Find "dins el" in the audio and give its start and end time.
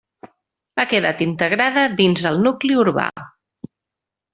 2.03-2.43